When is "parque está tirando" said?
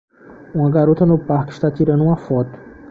1.27-2.03